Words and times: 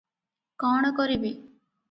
କଣ 0.63 0.91
କରିବି? 1.01 1.35